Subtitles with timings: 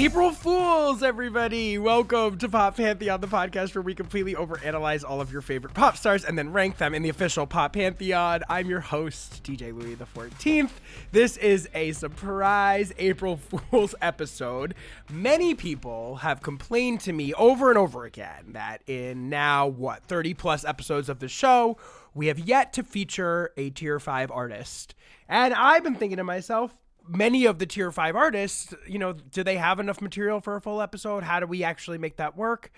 [0.00, 1.76] April Fools, everybody!
[1.76, 5.96] Welcome to Pop Pantheon, the podcast where we completely overanalyze all of your favorite pop
[5.96, 8.44] stars and then rank them in the official Pop Pantheon.
[8.48, 10.70] I'm your host, DJ Louie the 14th.
[11.10, 13.36] This is a surprise April
[13.70, 14.76] Fools episode.
[15.10, 20.32] Many people have complained to me over and over again that in now, what, 30
[20.34, 21.76] plus episodes of the show,
[22.14, 24.94] we have yet to feature a tier 5 artist.
[25.28, 26.72] And I've been thinking to myself,
[27.08, 30.60] many of the tier five artists, you know, do they have enough material for a
[30.60, 31.22] full episode?
[31.22, 32.70] How do we actually make that work?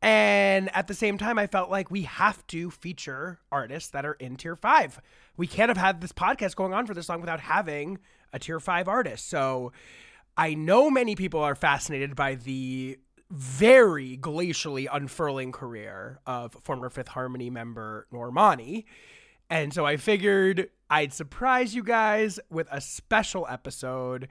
[0.00, 4.14] And at the same time, I felt like we have to feature artists that are
[4.14, 5.00] in tier five.
[5.36, 7.98] We can't have had this podcast going on for this long without having
[8.32, 9.28] a tier five artist.
[9.28, 9.72] So
[10.36, 12.98] I know many people are fascinated by the
[13.30, 18.84] very glacially unfurling career of former Fifth Harmony member Normani.
[19.48, 24.28] And so I figured I'd surprise you guys with a special episode.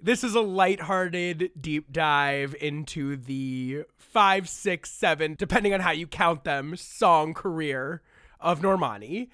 [0.00, 6.06] This is a lighthearted deep dive into the five, six, seven, depending on how you
[6.06, 8.00] count them, song career
[8.38, 9.26] of Normani.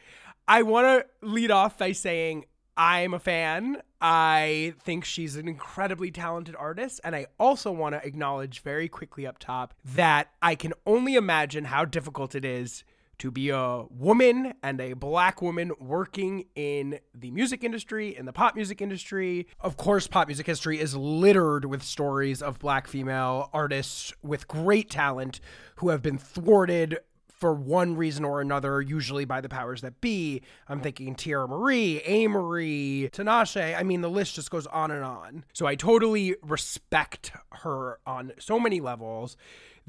[0.49, 2.47] I want to lead off by saying
[2.79, 3.83] I'm a fan.
[4.01, 6.99] I think she's an incredibly talented artist.
[7.05, 11.67] And I also want to acknowledge very quickly up top that I can only imagine
[11.67, 12.85] how difficult it is
[13.21, 18.33] to be a woman and a black woman working in the music industry, in the
[18.33, 19.47] pop music industry.
[19.61, 24.91] Of course, pop music history is littered with stories of black female artists with great
[24.91, 25.41] talent
[25.77, 30.43] who have been thwarted for one reason or another, usually by the powers that be.
[30.69, 33.79] I'm thinking Teairra Mari, Amerie, Tinashe.
[33.79, 35.45] I mean, the list just goes on and on.
[35.55, 39.39] So I totally respect her on so many levels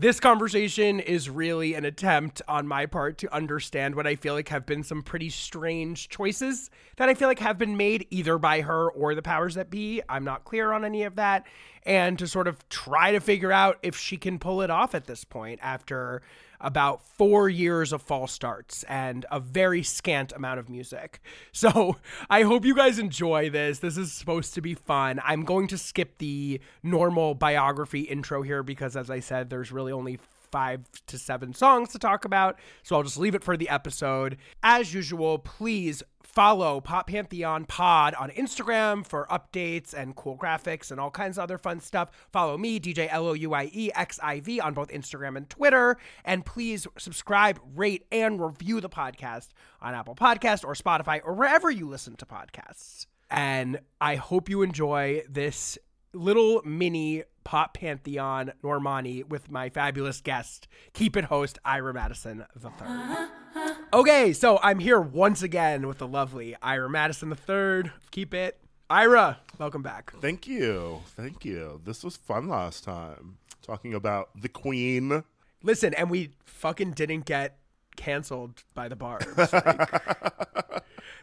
[0.02, 4.50] this conversation is really an attempt on my part to understand what I feel like
[4.50, 8.62] have been some pretty strange choices that I feel like have been made either by
[8.62, 10.02] her or the powers that be.
[10.10, 11.46] I'm not clear on any of that.
[11.84, 15.06] And to sort of try to figure out if she can pull it off at
[15.06, 16.24] this point after
[16.62, 21.22] about four years of false starts and a very scant amount of music.
[21.54, 21.98] So
[22.30, 23.80] I hope you guys enjoy this.
[23.80, 25.20] This is supposed to be fun.
[25.24, 29.92] I'm going to skip the normal biography intro here because, as I said, there's really
[29.92, 30.18] only
[30.52, 32.60] five to seven songs to talk about.
[32.84, 34.38] So I'll just leave it for the episode.
[34.64, 41.00] As usual, please follow Pop Pantheon Pod on Instagram for updates and cool graphics and
[41.00, 42.10] all kinds of other fun stuff.
[42.32, 45.50] Follow me, DJ L O U I E X I V, on both Instagram and
[45.50, 45.98] Twitter.
[46.24, 49.50] And please subscribe, rate, and review the podcast
[49.82, 53.08] on Apple Podcast or Spotify or wherever you listen to podcasts.
[53.30, 55.78] And I hope you enjoy this
[56.14, 62.72] little mini Pop Pantheon Normani with my fabulous guest, Keep It host Ira Madison III.
[62.82, 63.74] Uh-huh.
[63.94, 67.92] Okay, so I'm here once again with the lovely Ira Madison III.
[68.12, 68.58] Keep It.
[68.90, 70.12] Ira, welcome back.
[70.20, 71.00] Thank you.
[71.16, 71.82] Thank you.
[71.84, 73.38] This was fun last time.
[73.62, 75.24] Talking about the Queen.
[75.64, 77.58] Listen, and we fucking didn't get
[77.96, 79.26] canceled by the bars.
[79.54, 80.81] Like,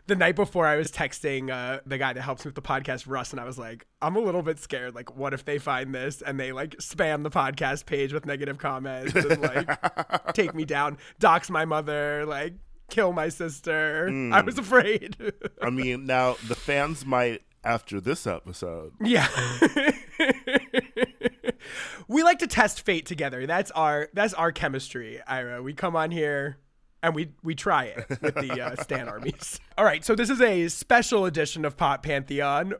[0.08, 3.04] the night before I was texting uh, the guy that helps me with the podcast,
[3.06, 4.94] Russ, and I was like, I'm a little bit scared.
[4.94, 8.56] Like, what if they find this and they like spam the podcast page with negative
[8.58, 9.68] comments and like
[10.34, 12.54] take me down, dox my mother, like
[12.90, 14.08] kill my sister?
[14.10, 14.32] Mm.
[14.32, 15.16] I was afraid.
[15.62, 18.94] I mean, now the fans might after this episode.
[19.02, 19.28] Yeah.
[22.08, 23.46] we like to test fate together.
[23.46, 25.62] That's our that's our chemistry, Ira.
[25.62, 26.56] We come on here
[27.02, 29.60] and we we try it with the uh, Stan armies.
[29.76, 32.74] All right, so this is a special edition of Pop Pantheon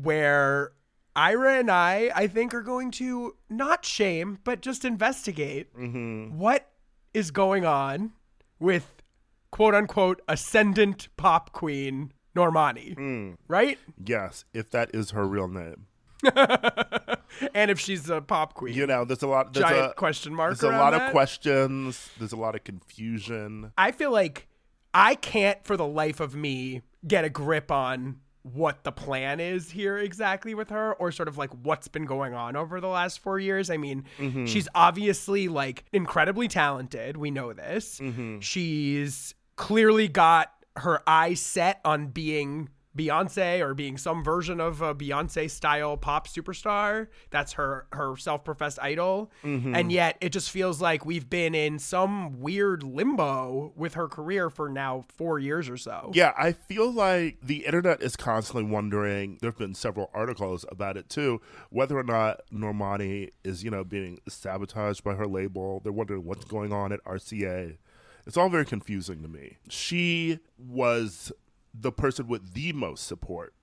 [0.00, 0.72] where
[1.14, 6.38] Ira and I, I think, are going to not shame, but just investigate mm-hmm.
[6.38, 6.70] what
[7.12, 8.12] is going on
[8.58, 9.02] with
[9.50, 12.96] quote unquote ascendant pop queen Normani.
[12.96, 13.34] Mm.
[13.48, 13.78] Right?
[14.02, 15.86] Yes, if that is her real name.
[17.54, 19.52] and if she's a pop queen, you know, there's a lot.
[19.52, 20.58] There's giant a, question mark.
[20.58, 21.06] There's a lot that.
[21.06, 22.10] of questions.
[22.18, 23.72] There's a lot of confusion.
[23.76, 24.48] I feel like
[24.94, 29.70] I can't, for the life of me, get a grip on what the plan is
[29.70, 33.20] here exactly with her or sort of like what's been going on over the last
[33.20, 33.70] four years.
[33.70, 34.46] I mean, mm-hmm.
[34.46, 37.16] she's obviously like incredibly talented.
[37.16, 38.00] We know this.
[38.00, 38.40] Mm-hmm.
[38.40, 44.94] She's clearly got her eyes set on being Beyonce or being some version of a
[44.94, 47.08] Beyonce style pop superstar.
[47.30, 49.30] That's her her self-professed idol.
[49.44, 49.74] Mm-hmm.
[49.74, 54.50] And yet it just feels like we've been in some weird limbo with her career
[54.50, 56.10] for now 4 years or so.
[56.14, 61.08] Yeah, I feel like the internet is constantly wondering, there've been several articles about it
[61.08, 61.40] too,
[61.70, 65.80] whether or not Normani is, you know, being sabotaged by her label.
[65.80, 67.78] They're wondering what's going on at RCA.
[68.24, 69.56] It's all very confusing to me.
[69.68, 71.32] She was
[71.74, 73.54] the person with the most support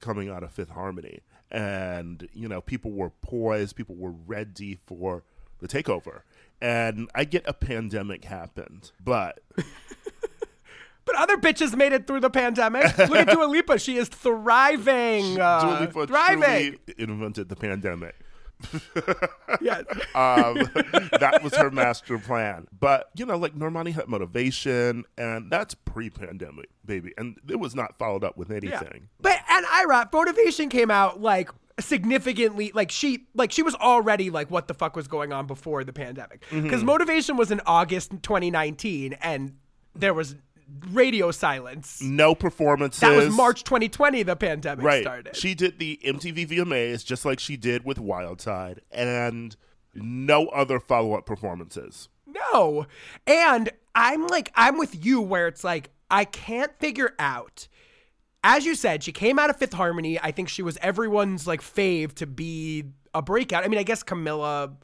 [0.00, 1.20] coming out of Fifth Harmony.
[1.50, 5.24] and you know people were poised, people were ready for
[5.60, 6.20] the takeover.
[6.60, 9.40] And I get a pandemic happened, but
[11.04, 12.98] But other bitches made it through the pandemic.
[12.98, 16.78] Look at Dua Lipa; she is thriving, uh, Dua Lipa thriving.
[16.98, 18.14] invented the pandemic.
[19.60, 19.84] Yes.
[20.14, 20.54] um,
[21.20, 22.66] that was her master plan.
[22.78, 27.98] But you know, like Normani had motivation, and that's pre-pandemic, baby, and it was not
[27.98, 28.56] followed up with Yeah.
[28.56, 29.08] anything.
[29.20, 31.50] But and Ira, motivation came out like
[31.80, 35.84] significantly like she like she was already like what the fuck was going on before
[35.84, 36.62] the pandemic Mm-hmm.
[36.64, 39.54] because motivation was in august 2019 and
[39.94, 40.34] there was
[40.90, 43.00] radio silence No performances.
[43.00, 45.02] that was march 2020 the pandemic Right.
[45.02, 49.56] started She did the MTV VMAs just like she did with Wild Side, and
[49.94, 52.08] no other follow-up performances.
[52.26, 52.86] No.
[53.26, 57.68] And I'm like, I'm with you where it's like, I can't figure out.
[58.44, 60.20] As you said, she came out of Fifth Harmony.
[60.20, 63.64] I think she was everyone's like fave to be a breakout.
[63.64, 64.74] I mean, I guess Camila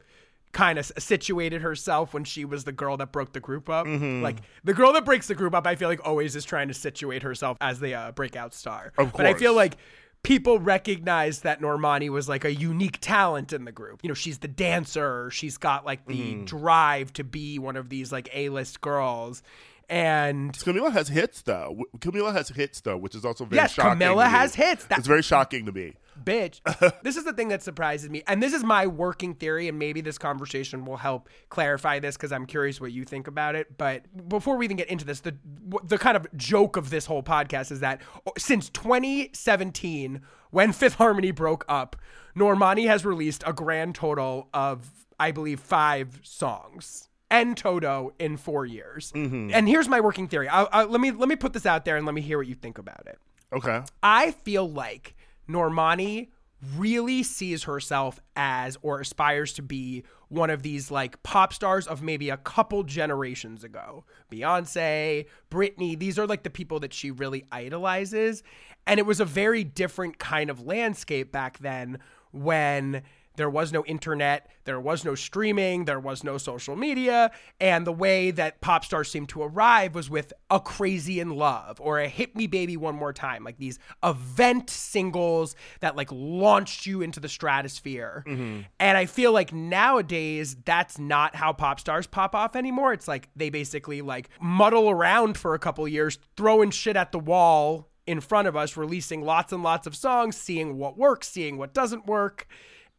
[0.54, 3.86] kind of situated herself when she was the girl that broke the group up.
[3.86, 4.22] Mm-hmm.
[4.22, 6.74] Like the girl that breaks the group up, I feel like always is trying to
[6.74, 8.92] situate herself as the uh, breakout star.
[8.96, 9.16] Of course.
[9.18, 9.76] But I feel like
[10.22, 14.00] people recognize that Normani was like a unique talent in the group.
[14.02, 15.28] You know, she's the dancer.
[15.30, 16.44] She's got like the Mm-hmm.
[16.44, 19.42] drive to be one of these like A-list girls.
[19.90, 21.84] And Camila has hits though.
[21.98, 24.00] Camila has hits though, which is also very Yes, shocking.
[24.00, 24.84] Camila has hits.
[24.86, 25.94] That- it's very shocking to me.
[26.22, 26.60] Bitch,
[27.02, 28.22] this is the thing that surprises me.
[28.26, 32.32] And this is my working theory and maybe this conversation will help clarify this cuz
[32.32, 33.76] I'm curious what you think about it.
[33.76, 35.36] But before we even get into this, the
[35.84, 40.20] the kind of joke of this whole podcast is that oh, since 2017
[40.50, 41.96] when Fifth Harmony broke up,
[42.36, 47.08] Normani has released a grand total of I believe 5 songs.
[47.30, 49.50] And Toto in four years, mm-hmm.
[49.52, 50.48] and here's my working theory.
[50.48, 52.46] I, I, let me let me put this out there and let me hear what
[52.46, 53.18] you think about it.
[53.54, 53.82] Okay.
[54.02, 55.16] I feel like
[55.48, 56.28] Normani
[56.76, 62.02] really sees herself as or aspires to be one of these like pop stars of
[62.02, 64.04] maybe a couple generations ago.
[64.32, 68.42] Beyonce, Britney, these are like the people that she really idolizes.
[68.86, 71.98] And it was a very different kind of landscape back then
[72.32, 73.02] when
[73.36, 77.92] there was no internet, there was no streaming, there was no social media, and the
[77.92, 82.08] way that pop stars seemed to arrive was with a crazy in love or a
[82.08, 87.20] hit me baby one more time, like these event singles that like launched you into
[87.20, 88.24] the stratosphere.
[88.26, 88.60] Mm-hmm.
[88.80, 92.92] And I feel like nowadays that's not how pop stars pop off anymore.
[92.92, 97.18] It's like they basically like muddle around for a couple years, throwing shit at the
[97.18, 101.56] wall in front of us, releasing lots and lots of songs, seeing what works, seeing
[101.56, 102.46] what doesn't work.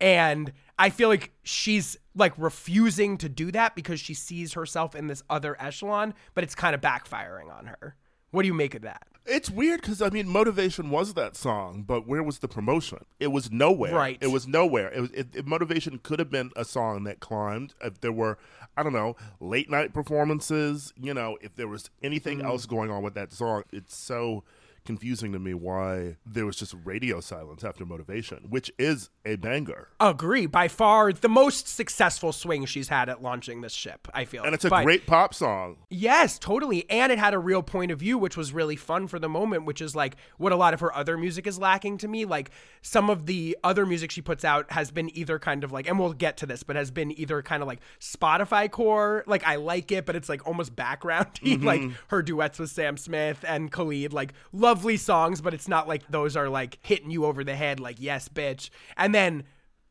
[0.02, 5.08] And I feel like she's like refusing to do that because she sees herself in
[5.08, 7.96] this other echelon, but it's kind of backfiring on her.
[8.32, 9.04] What do you make of that?
[9.26, 13.00] It's weird because I mean, motivation was that song, but where was the promotion?
[13.20, 13.96] It was nowhere.
[13.96, 14.18] Right.
[14.22, 14.92] It was nowhere.
[14.94, 18.38] It was it, it- motivation could have been a song that climbed if there were,
[18.78, 20.94] I don't know, late night performances.
[20.96, 22.46] You know, if there was anything Mm.
[22.46, 23.64] else going on with that song.
[23.72, 24.44] It's so
[24.86, 29.90] confusing to me why there was just radio silence after motivation, which is a banger.
[30.00, 30.46] Agree.
[30.46, 34.44] By far the most successful swing she's had at launching this ship, I feel.
[34.44, 35.78] And it's a But- great pop song.
[35.90, 36.90] Yes, totally.
[36.90, 39.66] And it had a real point of view, which was really fun for the moment,
[39.66, 42.26] which is like what a lot of her other music is lacking to me.
[42.26, 45.88] Like some of the other music she puts out has been either kind of like,
[45.88, 49.24] and we'll get to this, but has been either kind of like Spotify core.
[49.28, 51.56] Like I like it, but it's like almost backgroundy.
[51.66, 51.94] Like mm-hmm.
[52.10, 54.34] her duets with Sam Smith and Khalid, like
[54.76, 57.96] lovely songs, but it's not like those are like hitting you over the head, like,
[57.98, 58.70] yes, bitch.
[58.98, 59.44] And then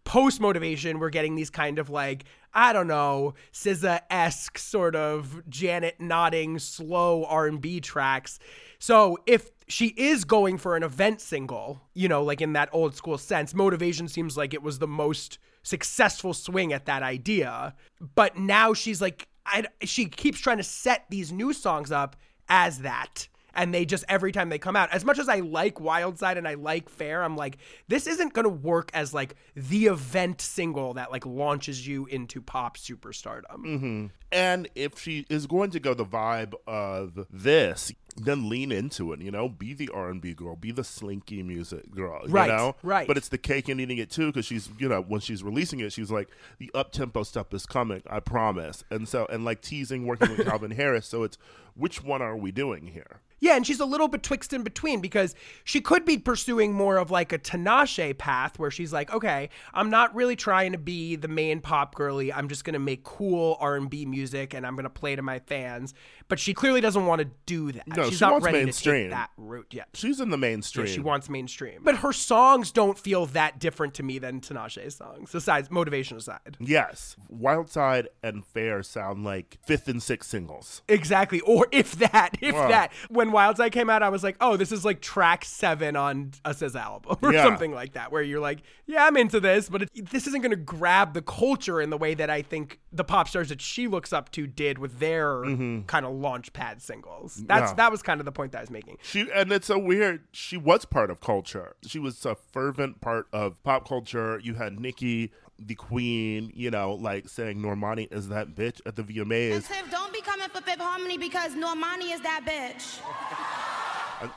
[0.04, 5.42] post motivation, we're getting these kind of like, I don't know, SZA esque sort of
[5.48, 8.38] Janet nodding slow R and B tracks.
[8.78, 12.94] So if she is going for an event single, you know, like in that old
[12.94, 17.74] school sense, motivation seems like it was the most successful swing at that idea.
[18.14, 22.16] But now she's like, I, she keeps trying to set these new songs up
[22.50, 25.80] as that and they just every time they come out as much as i like
[25.80, 27.58] Wild Side and i like fair i'm like
[27.88, 32.40] this isn't going to work as like the event single that like launches you into
[32.40, 34.06] pop superstardom mm-hmm.
[34.34, 39.20] And if she is going to go the vibe of this, then lean into it.
[39.20, 42.20] You know, be the R and B girl, be the slinky music girl.
[42.26, 43.06] Right, You know, right.
[43.06, 45.78] But it's the cake and eating it too, because she's you know when she's releasing
[45.78, 48.82] it, she's like the up tempo stuff is coming, I promise.
[48.90, 51.06] And so and like teasing working with Calvin Harris.
[51.06, 51.38] So it's
[51.76, 53.20] which one are we doing here?
[53.40, 57.10] Yeah, and she's a little betwixt and between because she could be pursuing more of
[57.10, 61.28] like a Tinashe path where she's like, okay, I'm not really trying to be the
[61.28, 62.32] main pop girly.
[62.32, 65.40] I'm just gonna make cool R and B music and I'm gonna play to my
[65.40, 65.94] fans.
[66.28, 67.86] But she clearly doesn't want to do that.
[67.86, 69.02] No, she's she not ready to mainstream.
[69.04, 69.88] take that route yet.
[69.94, 70.86] She's in the mainstream.
[70.86, 71.80] She wants mainstream.
[71.82, 76.56] But her songs don't feel that different to me than Tinashe's songs, aside motivation aside.
[76.58, 80.82] Yes, Wild Side and Fair sound like fifth and sixth singles.
[80.88, 81.40] Exactly.
[81.40, 82.68] Or if that, if Wow.
[82.68, 82.92] that.
[83.08, 86.32] When Wild Side came out, I was like, oh, this is like track seven on
[86.44, 87.44] a SZA album or Yeah.
[87.44, 90.50] something like that, where you're like, yeah, I'm into this, but it, this isn't going
[90.50, 93.88] to grab the culture in the way that I think the pop stars that she
[93.88, 95.82] looks up to did with their mm-hmm.
[95.82, 97.42] kind of launch pad singles.
[97.46, 97.70] That's.
[97.70, 97.74] Yeah.
[97.74, 98.98] That was kind of the point that I was making.
[99.02, 100.24] She and it's so weird.
[100.32, 101.76] She was part of culture.
[101.86, 104.40] She was a fervent part of pop culture.
[104.42, 109.02] You had Nicki, the Queen, you know, like saying Normani is that bitch at the
[109.02, 109.54] VMAs.
[109.54, 113.00] And Tiff, don't be coming for Fifth Harmony because Normani is that bitch.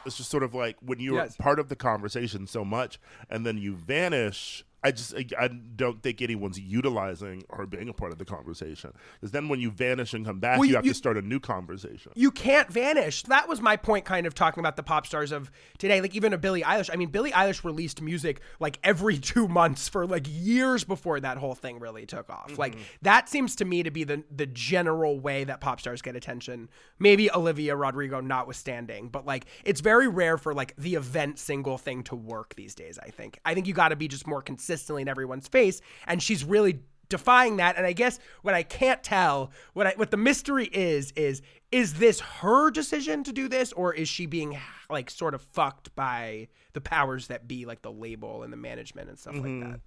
[0.05, 1.37] It's just sort of like when you're Yes.
[1.37, 4.65] part of the conversation so much and then you vanish.
[4.83, 8.93] I just I, I don't think anyone's utilizing her being a part of the conversation.
[9.19, 11.17] Because then when you vanish and come back, Well, you, you- have you- to start
[11.17, 12.11] a new conversation.
[12.15, 13.23] you can't vanish.
[13.23, 15.99] That was my point, kind of talking about the pop stars of today.
[15.99, 16.89] Like even a Billie Eilish.
[16.93, 21.37] I mean, Billie Eilish released music like every two months for like years before that
[21.37, 22.57] whole thing really took off.
[22.57, 22.83] Like mm-hmm.
[23.01, 26.69] that seems to me to be the the general way that pop stars get attention.
[26.99, 32.03] Maybe Olivia Rodrigo notwithstanding, but like it's very rare for like the event single thing
[32.03, 32.99] to work these days.
[33.01, 33.39] I think.
[33.43, 36.79] I think you got to be just more consistently in everyone's face, and she's really
[37.09, 41.13] defying that and i guess what i can't tell what i what the mystery is
[41.13, 44.59] is is this her decision to do this or is she being
[44.89, 49.07] like sort of fucked by the powers that be like the label and the management
[49.07, 49.71] and stuff like mm-hmm.
[49.71, 49.79] that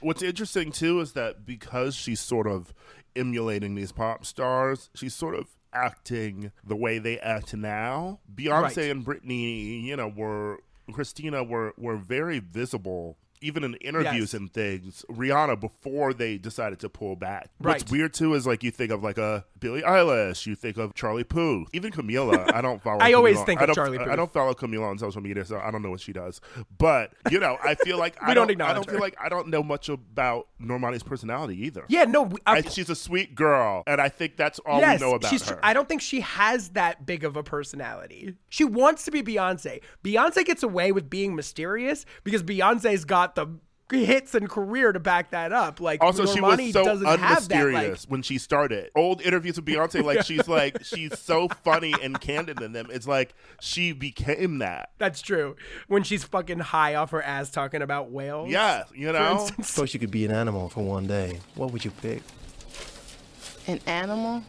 [0.00, 2.74] What's interesting too is that because she's sort of
[3.16, 8.20] emulating these pop stars, she's sort of acting the way they act now.
[8.32, 8.78] Beyonce Right.
[8.90, 10.58] and Britney, you know, were
[10.92, 13.16] Christina were were very visible.
[13.44, 14.34] Even in interviews Yes.
[14.34, 17.50] and things, Rihanna before they decided to pull back.
[17.60, 17.74] Right.
[17.80, 20.94] What's weird too is like you think of like a Billie Eilish, you think of
[20.94, 22.52] Charlie Puth, even Camila.
[22.54, 22.98] I don't follow.
[23.02, 25.70] I always think I of Charlie I don't follow Camila on social media, so I
[25.70, 26.40] don't know what she does.
[26.78, 28.60] But you know, I feel like We I don't don't.
[28.62, 28.92] I don't her.
[28.92, 31.84] feel like I don't know much about Normani's personality either.
[31.88, 35.06] yeah no I, I, she's a sweet girl, and I think that's all yes, we
[35.06, 35.48] know about she's.
[35.48, 35.58] her.
[35.62, 38.34] I don't think she has that big of a personality.
[38.48, 39.80] She wants to be Beyonce.
[40.02, 43.48] Beyonce gets away with being mysterious because Beyonce's got the
[43.92, 45.80] hits and career to back that up.
[45.80, 47.70] Like also, she Normani was so doesn't have that.
[47.72, 48.90] Like, when she started.
[48.96, 52.88] Old interviews with Beyonce, like she's like she's so funny and candid in them.
[52.90, 54.90] It's like she became that.
[54.98, 55.56] That's true.
[55.88, 58.50] When she's fucking high off her ass talking about whales.
[58.50, 59.32] Yeah, you For know.
[59.32, 59.70] instance.
[59.70, 61.40] Suppose you could be an animal for one day.
[61.54, 62.22] What would you pick?
[63.66, 64.42] An animal?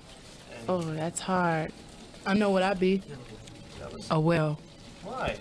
[0.67, 1.71] Oh, that's hard.
[2.25, 3.01] I know what I'd be.
[4.09, 4.59] A whale.
[5.03, 5.37] Why?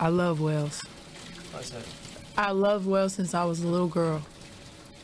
[0.00, 0.80] I love whales.
[1.52, 1.84] Why's that?
[2.38, 4.22] I love whales since I was a little girl.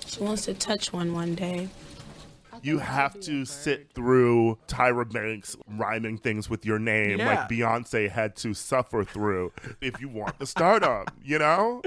[0.06, 1.68] She wants to touch one one day.
[2.62, 7.26] You have to sit through Tyra Banks rhyming things with your name Yeah.
[7.26, 11.82] like Beyonce had to suffer through if you want the stardom, you know?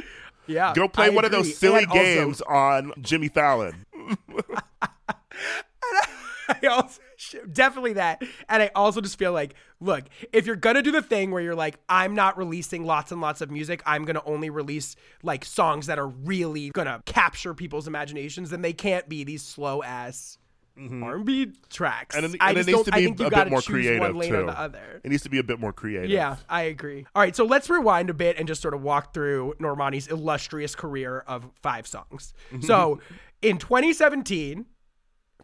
[0.48, 0.74] Yeah.
[0.76, 3.86] Go play I one of those silly And also- games on Jimmy Fallon.
[6.50, 7.00] I also
[7.52, 11.32] definitely that, and I also just feel like, look, if you're gonna do the thing
[11.32, 14.96] where you're like, I'm not releasing lots and lots of music, I'm gonna only release
[15.24, 19.84] like songs that are really gonna capture people's imaginations, then they can't be these slow
[19.84, 20.38] ass
[20.78, 22.16] R&B tracks.
[22.16, 22.26] Mm-hmm.
[22.26, 24.16] And it, I and it needs to be a gotta bit more choose creative one
[24.16, 24.38] lane too.
[24.38, 25.02] or the other.
[25.04, 26.10] It needs to be a bit more creative.
[26.10, 27.06] Yeah, I agree.
[27.16, 30.76] All right, so let's rewind a bit and just sort of walk through Normani's illustrious
[30.76, 32.34] career of five songs.
[32.62, 33.00] so,
[33.42, 34.66] in 2017,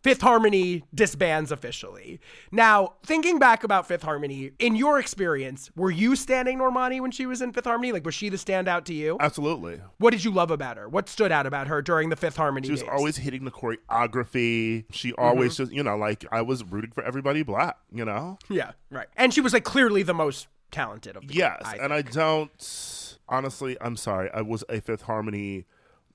[0.03, 2.19] Fifth Harmony disbands officially.
[2.51, 7.25] Now, thinking back about Fifth Harmony, in your experience, were you standing Normani when she
[7.25, 7.93] was in Fifth Harmony?
[7.93, 9.15] Like, was she the standout to you?
[9.21, 9.79] Absolutely.
[9.99, 10.89] What did you love about her?
[10.89, 12.67] What stood out about her during the Fifth Harmony?
[12.67, 12.89] She was days?
[12.91, 14.83] always hitting the choreography.
[14.91, 15.63] She always Mm-hmm.
[15.63, 18.37] just, you know, like I was rooting for everybody black, you know?
[18.49, 19.07] yeah, right.
[19.15, 21.61] And she was like clearly the most talented of the Yes.
[21.63, 24.29] group, and I don't, honestly, I'm sorry.
[24.33, 25.65] I was a Fifth Harmony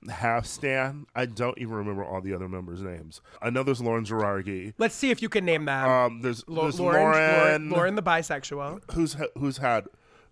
[0.09, 1.05] half Stan.
[1.15, 3.21] I don't even remember all the other members' names.
[3.41, 4.73] I know there's Lauren Jauregui.
[4.77, 5.89] Let's see if you can name them.
[5.89, 8.81] Um, there's, Lo- there's Lauren, Lauren, Lauren, the bisexual.
[8.93, 9.85] who's who's had.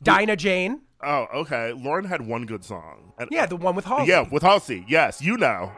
[0.04, 0.82] Dinah Jane.
[1.04, 1.74] Oh, okay.
[1.74, 3.14] Lauren had one good song.
[3.20, 4.10] And, Yeah, the one with Halsey.
[4.10, 4.86] yeah, with Halsey.
[4.88, 5.72] Yes, you know.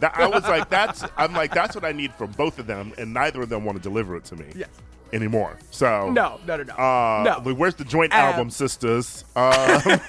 [0.00, 1.04] That I was like, that's.
[1.16, 3.76] I'm like, that's what I need from both of them, and neither of them want
[3.78, 4.46] to deliver it to me.
[4.54, 4.68] Yes.
[5.12, 5.56] Anymore.
[5.70, 6.74] So No, no, no, no.
[6.74, 7.54] Uh, no.
[7.54, 9.24] where's the joint Um, album, sisters?
[9.36, 9.42] Um,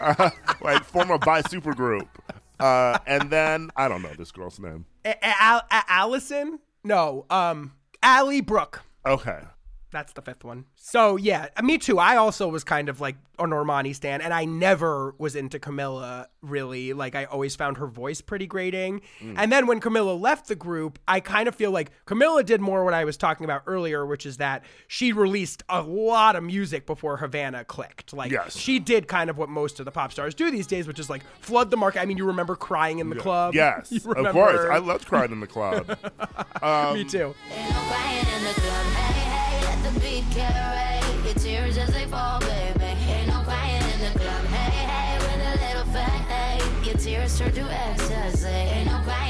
[0.00, 0.30] uh,
[0.60, 2.06] like form a bi supergroup.
[2.60, 4.84] Uh, and then I don't know this girl's name.
[5.04, 6.58] A- A- A- Allison?
[6.84, 7.24] No.
[7.30, 8.82] Um, Ally Brooke.
[9.06, 9.40] Okay.
[9.92, 10.64] That's the fifth one.
[10.74, 11.98] So yeah, me too.
[11.98, 16.26] I also was kind of like a Normani stan, and I never was into Camila
[16.42, 16.92] really.
[16.92, 19.00] Like I always found her voice pretty grating.
[19.20, 19.34] Mm.
[19.36, 22.84] And then when Camila left the group, I kind of feel like Camila did more
[22.84, 26.84] what I was talking about earlier, which is that she released a lot of music
[26.84, 28.12] before Havana clicked.
[28.12, 28.56] Like Yes.
[28.56, 31.08] she did kind of what most of the pop stars do these days, which is
[31.08, 32.00] like flood the market.
[32.00, 33.54] I mean, you remember crying in the club?
[33.54, 34.68] Yes, of course.
[34.70, 35.86] I loved crying in the club.
[36.96, 37.34] Me um, too.
[40.00, 40.86] Beat carry
[41.24, 42.84] your tears as they fall, baby.
[42.84, 44.44] Ain't no crying in the club.
[44.46, 46.86] Hey, hey, with a little fade.
[46.86, 48.46] Your tears turn to ecstasy.
[48.46, 49.25] Ain't no crying.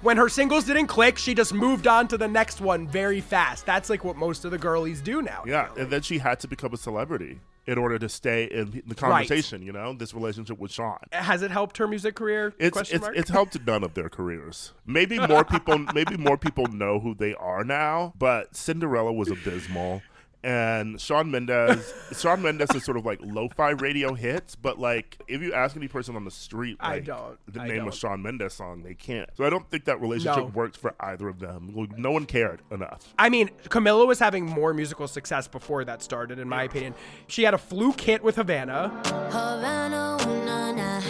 [0.00, 3.66] When her singles didn't click, she just moved on to the next one very fast.
[3.66, 5.42] That's like what most of the girlies do now.
[5.46, 8.94] yeah, and then she had to become a celebrity in order to stay in the
[8.94, 9.60] conversation.
[9.60, 10.98] You know, this relationship with Shawn.
[11.10, 12.54] Has it helped her music career?
[12.58, 13.16] It's Question it's, mark?
[13.16, 14.72] it's helped none of their careers.
[14.86, 20.02] Maybe more people maybe more people know who they are now, but Cinderella was abysmal.
[20.44, 25.42] And Shawn Mendes, Shawn Mendes is sort of like lo-fi radio hits, but like if
[25.42, 27.36] you ask any person on the street, I don't.
[27.52, 27.88] the I name don't.
[27.88, 29.28] of Shawn Mendes song, they can't.
[29.36, 30.50] So I don't think that relationship No.
[30.54, 31.88] worked for either of them.
[31.96, 33.12] No one cared enough.
[33.18, 36.94] I mean, Camila was having more musical success before that started, in my opinion.
[37.26, 38.90] She had a fluke hit with Havana.
[39.32, 41.00] Havana, ooh, na, na.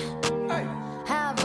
[1.06, 1.44] Half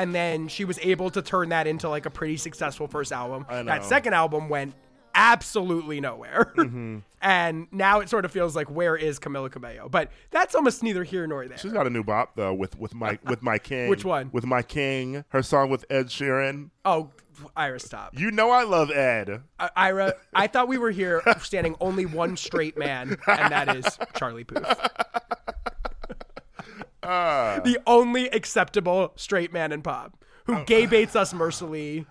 [0.00, 3.44] and then she was able to turn that into like a pretty successful first album.
[3.50, 4.74] That second album went
[5.14, 6.52] absolutely nowhere.
[6.56, 6.98] Mm-hmm.
[7.22, 9.90] and now it sort of feels like where is Camila Cabello?
[9.90, 11.58] But that's almost neither here nor there.
[11.58, 13.90] She's got a new bop though with with my with my king.
[13.90, 14.30] Which one?
[14.32, 15.24] With my king.
[15.28, 16.70] Her song with Ed Sheeran.
[16.86, 17.10] oh,
[17.54, 18.18] Ira, stop.
[18.18, 19.42] You know I love Ed.
[19.58, 23.98] I- Ira, I thought we were here standing only one straight man, and that is
[24.16, 24.64] Charlie Puth.
[27.02, 27.60] Ah.
[27.64, 32.06] the only acceptable straight man in pop who gay baits us mercilessly.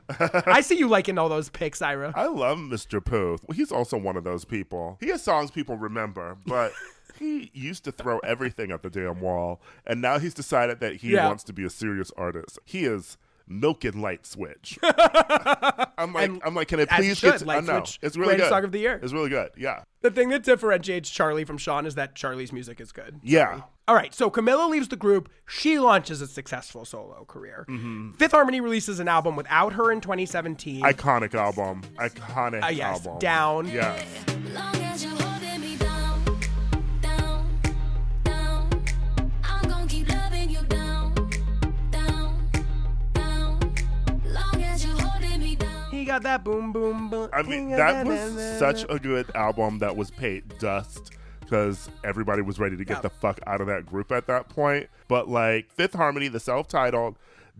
[0.45, 2.13] I see you liking all those pics, Ira.
[2.15, 3.03] I love Mr.
[3.03, 3.41] Puth.
[3.53, 4.97] He's also one of those people.
[5.01, 6.71] He has songs people remember, but
[7.19, 11.11] he used to throw everything at the damn wall, and now he's decided that he
[11.13, 11.27] Yeah.
[11.27, 12.59] wants to be a serious artist.
[12.65, 13.17] He is
[13.49, 14.77] milking light switch.
[14.83, 17.39] I'm like, And I'm like, can it please should, get?
[17.39, 18.55] To, Light I Switch, it's really greatest good.
[18.55, 18.99] song of the year.
[19.03, 19.49] It's really good.
[19.57, 23.19] Yeah, The thing that differentiates Charlie from Shawn is that Charlie's music is good.
[23.23, 23.61] yeah.
[23.87, 25.29] All right, so Camila leaves the group.
[25.47, 27.65] She launches a successful solo career.
[27.67, 28.11] Mm-hmm.
[28.13, 30.83] Fifth Harmony releases an album without her in 2017.
[30.83, 31.81] Iconic album.
[31.95, 33.17] Iconic Uh, yes, album.
[33.19, 33.67] Down.
[33.67, 33.99] Yeah.
[46.23, 47.29] That boom, boom, boom.
[47.33, 52.59] I mean, that was such a good album that was paid dust because everybody was
[52.59, 53.01] ready to get Yeah.
[53.01, 54.87] the fuck out of that group at that point.
[55.07, 57.15] But like Fifth Harmony, the self-titled,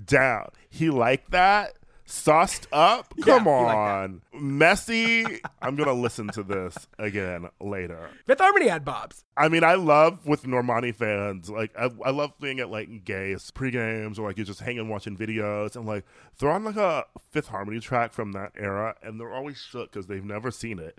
[0.06, 0.50] down.
[0.70, 1.74] He liked that.
[2.12, 3.14] Sauced up?
[3.22, 3.50] Come that.
[3.50, 4.22] on.
[4.34, 5.24] Messy.
[5.62, 8.10] I'm gonna listen to this again later.
[8.26, 9.24] Fifth Harmony had Bob's.
[9.38, 11.52] I mean, I love with Normani fans.
[11.52, 15.16] Like, I, I love being at like gay pre-games or like you're just hanging watching
[15.16, 16.04] videos and like
[16.36, 20.08] throw on like a Fifth Harmony track from that era, and they're always shook because
[20.08, 20.98] they've never seen it.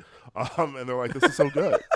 [0.57, 1.81] Um, and they're like, "This is so good."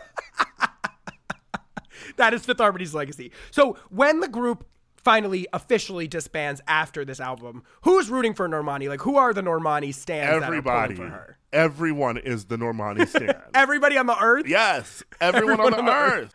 [2.16, 3.32] That is Fifth Harmony's legacy.
[3.50, 4.64] So when the group
[5.04, 8.88] finally officially disbands after this album, who's rooting for Normani?
[8.88, 11.38] Like, who are the Normani stands Everybody, that are for her?
[11.52, 13.36] everyone is the Normani stand.
[13.54, 14.46] Everybody on the earth?
[14.48, 16.34] yes, everyone, Everyone on on the the earth.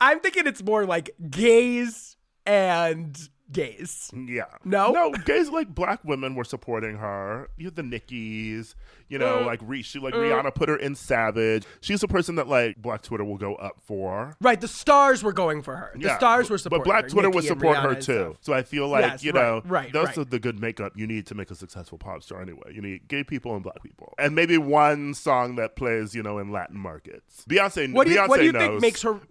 [0.00, 2.16] I'm thinking it's more like gays
[2.46, 3.16] and
[3.52, 4.10] gays.
[4.14, 4.44] Yeah.
[4.64, 4.90] No?
[4.92, 7.48] No, gays like black women were supporting her.
[7.56, 8.74] You have the Nickies,
[9.08, 11.64] you know, Uh, like Re- she like Rihanna put her in Savage.
[11.80, 14.36] She's a person that like black Twitter will go up for.
[14.40, 15.92] Right, the stars were going for her.
[15.94, 18.36] The Yeah, stars were supporting But Black her, Twitter Nicki would support her too.
[18.42, 20.18] So I feel like, Yes, you right, know, right, those right.
[20.18, 22.72] are the good makeup you need to make a successful pop star anyway.
[22.74, 24.14] You need gay people and black people.
[24.18, 27.44] And maybe one song that plays, you know, in Latin markets.
[27.48, 28.68] Beyonce What do you, Beyonce what do you knows.
[28.68, 29.18] think makes her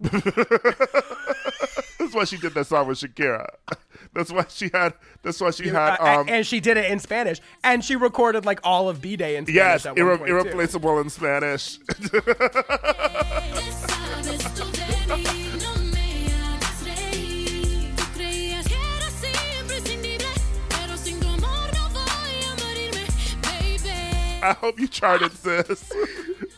[1.98, 3.46] That's why she did that song with Shakira.
[4.14, 6.98] That's why she had that's why she had uh, um and she did it in
[6.98, 10.34] Spanish and she recorded like all of B-Day in Spanish Yes, irre- point, too.
[10.38, 11.78] irreplaceable in Spanish.
[13.08, 17.94] Sabes tú de mí, no me hagas reír.
[17.96, 20.26] Tú creías que era siempre imprescindible,
[20.68, 23.04] pero sin tu amor no voy a morirme,
[23.42, 24.42] baby.
[24.42, 25.90] I hope you charted, sis.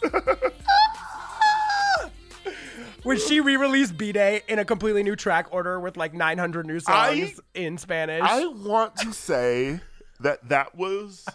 [3.02, 7.40] When she re-released B-Day in a completely new track order with like 900 new songs
[7.54, 8.22] in Spanish.
[8.22, 9.80] I want to say
[10.20, 11.26] that that was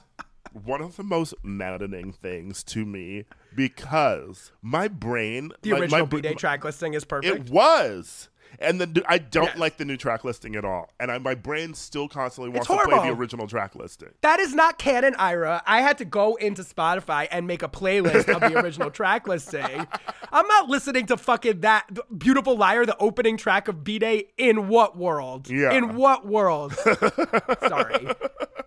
[0.64, 3.26] one of the most maddening things to me
[3.56, 7.36] because my brain the like, original my, B-Day track listing is perfect.
[7.36, 8.30] It was.
[8.60, 9.58] And the I don't Yes.
[9.58, 10.90] like the new track listing at all.
[11.00, 14.10] And I, my brain still constantly wants to play the original track listing.
[14.22, 15.62] That is not canon, Ira.
[15.66, 19.88] I had to go into Spotify and make a playlist of the original track listing.
[20.32, 24.30] I'm not listening to fucking that beautiful liar, the opening track of B Day.
[24.38, 25.50] In what world?
[25.50, 25.74] Yeah.
[25.74, 26.74] In what world?
[27.68, 28.08] Sorry.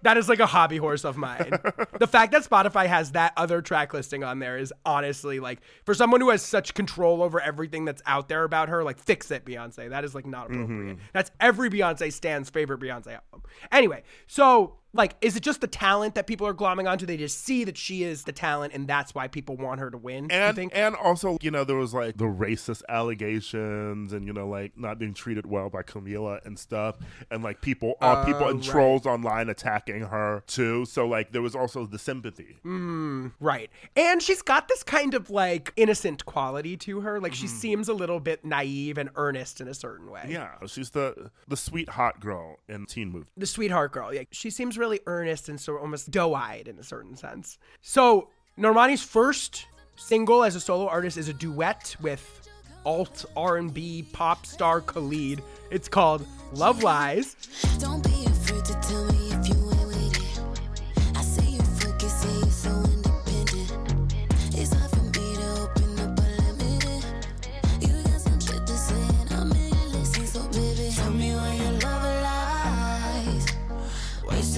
[0.02, 1.58] That is like a hobby horse of mine.
[1.98, 5.94] The fact that Spotify has that other track listing on there is honestly like for
[5.94, 9.44] someone who has such control over everything that's out there about her, like fix it,
[9.44, 9.90] Beyonce.
[9.90, 10.62] That is like not mm-hmm.
[10.62, 10.98] appropriate.
[11.12, 13.42] That's every Beyonce stand's favorite Beyonce album.
[13.70, 17.04] Anyway, so like, is it just the talent that people are glomming onto?
[17.06, 19.98] They just see that she is the talent, and that's why people want her to
[19.98, 20.30] win.
[20.30, 20.72] And think?
[20.74, 24.98] and also, you know, there was like the racist allegations and you know, like not
[24.98, 26.96] being treated well by Camila and stuff,
[27.30, 28.68] and like people, uh, people Oh, and right.
[28.70, 30.84] trolls online attacking her too.
[30.86, 32.56] So like, there was also the sympathy.
[32.64, 33.32] Mm.
[33.40, 33.70] Right.
[33.96, 37.20] And she's got this kind of like innocent quality to her.
[37.20, 37.56] Like she Mm-hmm.
[37.56, 40.26] seems a little bit naive and earnest in a certain way.
[40.28, 43.26] Yeah, she's the the sweet hot girl in teen movie.
[43.36, 44.14] The sweetheart girl.
[44.14, 44.22] Yeah.
[44.30, 47.58] She seems really earnest and of almost doe-eyed in a certain sense.
[47.82, 52.48] So Normani's first single as a solo artist is a duet with
[52.84, 55.42] alt R&B pop star Khalid.
[55.70, 57.36] It's called Love Lies.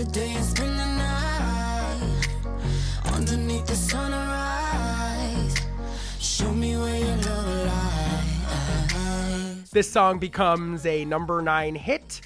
[0.00, 2.28] And spend the night
[3.12, 5.54] underneath the sunrise.
[6.18, 7.66] Show me where your love
[8.94, 9.70] lies.
[9.70, 12.22] This song becomes a number 9 hit.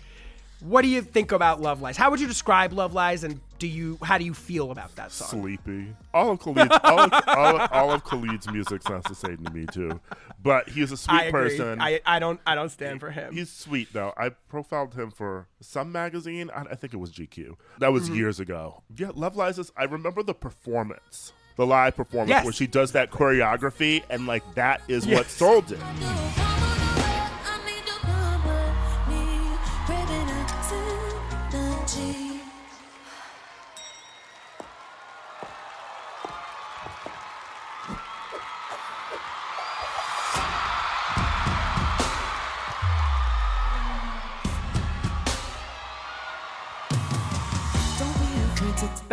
[0.65, 1.99] What do you think about Love Lies?
[1.99, 5.13] How would you describe Love Lies and do you how do you feel about that
[5.13, 5.29] song?
[5.43, 5.95] Sleepy.
[6.15, 9.53] All of Khalid's all of, all, of, all of Khalid's music sounds the same to
[9.53, 10.01] me too.
[10.43, 11.83] But he's a sweet I person.
[11.83, 13.35] I, I don't I don't stand for him.
[13.35, 14.15] He's sweet though.
[14.17, 16.51] I profiled him for some magazine.
[16.55, 17.57] I, I think it was GQ.
[17.81, 18.15] That was Mm-hmm.
[18.15, 18.83] years ago.
[18.97, 19.71] Yeah, Love Lies is.
[19.77, 22.45] I remember the performance, the live performance Yes.
[22.45, 25.79] where she does that choreography, and like that is what sold it.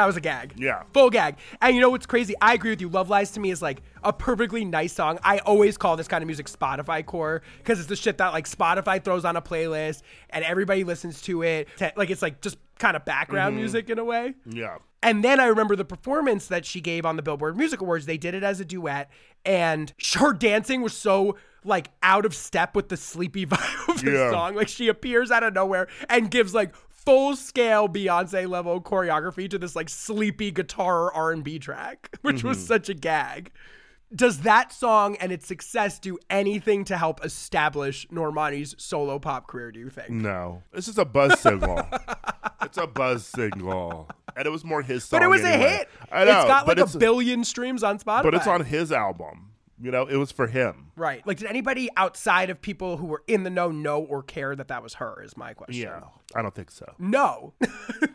[0.02, 0.56] That was a gag.
[0.58, 0.82] Yeah.
[0.94, 1.36] Full gag.
[1.62, 2.34] And you know what's crazy?
[2.42, 2.90] I agree with you.
[2.90, 5.20] Love Lies to me is like a perfectly nice song.
[5.24, 8.50] I always call this kind of music Spotify core because it's the shit that like
[8.50, 11.68] Spotify throws on a playlist and everybody listens to it.
[11.96, 13.60] Like it's like just kind of background mm-hmm.
[13.62, 14.34] music in a way.
[14.48, 14.80] Yeah.
[15.04, 18.08] And then I remember the performance that she gave on the Billboard Music Awards.
[18.08, 19.12] They did it as a duet,
[19.46, 24.12] and her dancing was so like out of step with the sleepy vibe of the
[24.14, 24.32] Yeah.
[24.32, 24.56] song.
[24.56, 26.74] Like she appears out of nowhere and gives like
[27.06, 32.44] full scale Beyonce level choreography to this like sleepy guitar R and B track, which
[32.44, 32.68] was mm-hmm.
[32.68, 33.52] such a gag.
[34.14, 39.72] Does that song and its success do anything to help establish Normani's solo pop career?
[39.72, 40.10] Do you think?
[40.10, 41.88] No, it's just a buzz single.
[42.62, 45.20] it's a buzz single, and it was more his song.
[45.20, 45.88] But it was a hit.
[46.12, 48.24] I know, it's got like a billion streams on Spotify.
[48.24, 49.51] But it's on his album.
[49.82, 50.92] You know, it was for him.
[50.96, 51.26] Right.
[51.26, 54.68] Like, did anybody outside of people who were in the know know or care that
[54.68, 55.22] that was her?
[55.24, 55.82] Is my question.
[55.82, 56.02] Yeah,
[56.36, 56.94] I don't think so.
[57.00, 57.54] No.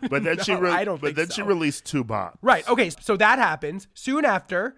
[0.08, 2.38] But then she, re- I don't but then she released two bop.
[2.42, 2.68] right.
[2.68, 2.90] Okay.
[2.90, 3.88] So that happens.
[3.94, 4.76] Soon after,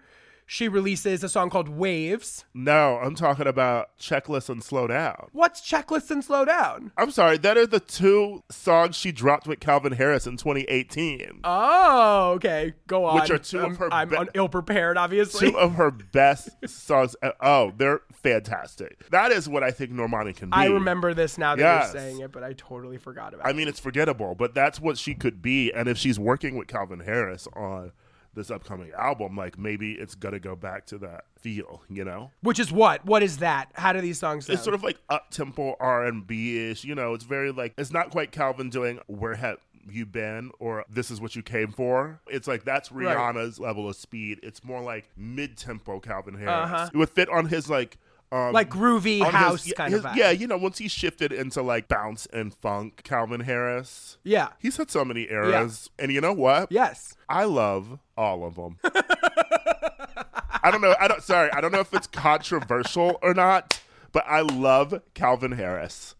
[0.51, 2.43] she releases a song called Waves.
[2.55, 5.27] No, I'm talking about checklist and slow down.
[5.31, 6.91] What's Checklist and Slow Down?
[6.97, 11.41] I'm sorry, that are the two songs she dropped with Calvin Harris in 2018.
[11.43, 12.73] Oh, okay.
[12.87, 13.19] Go on.
[13.21, 15.51] Which are two of her I'm be- ill prepared, obviously.
[15.51, 17.15] two of her best songs.
[17.21, 19.07] Uh, Oh, they're fantastic.
[19.11, 20.55] That is what I think Normani can be.
[20.55, 21.93] I remember this now that Yes.
[21.93, 23.53] you're saying it, but I totally forgot about I it.
[23.53, 25.71] I mean, it's forgettable, but that's what she could be.
[25.71, 27.91] And if she's working with Calvin Harris on
[28.33, 32.31] this upcoming album, like maybe it's gonna go back to that feel, you know?
[32.41, 33.05] Which is what?
[33.05, 33.69] What is that?
[33.73, 34.55] How do these songs sound?
[34.55, 36.83] It's sort of like up tempo R and B ish.
[36.83, 39.57] You know, it's very like it's not quite Calvin doing "Where Have
[39.89, 43.15] You Been" or "This Is What You Came For." It's like that's Right.
[43.15, 44.39] Rihanna's level of speed.
[44.43, 46.53] It's more like mid tempo Calvin Harris.
[46.71, 46.89] Uh-huh.
[46.93, 47.97] It would fit on his like.
[48.31, 50.15] Um, like groovy his- house yeah, kind his- of vibe.
[50.15, 54.17] Yeah, you know, once he shifted into like bounce and funk, Calvin Harris.
[54.23, 54.49] Yeah.
[54.59, 56.71] He's had so many eras, and you know what?
[56.71, 57.15] Yes.
[57.27, 58.77] I love all of them.
[60.61, 60.95] I don't know.
[60.99, 61.23] I don't.
[61.23, 66.15] Sorry, I don't know if it's controversial or not, but I love Calvin Harris.